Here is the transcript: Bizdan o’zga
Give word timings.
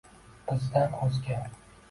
Bizdan 0.51 0.97
o’zga 1.09 1.39